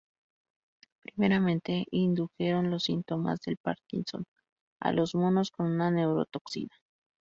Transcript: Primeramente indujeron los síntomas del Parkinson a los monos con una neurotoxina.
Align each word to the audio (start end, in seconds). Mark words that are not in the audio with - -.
Primeramente 1.03 1.85
indujeron 1.91 2.71
los 2.71 2.85
síntomas 2.85 3.39
del 3.41 3.57
Parkinson 3.57 4.23
a 4.81 4.93
los 4.93 5.13
monos 5.13 5.51
con 5.51 5.67
una 5.67 5.91
neurotoxina. 5.91 6.73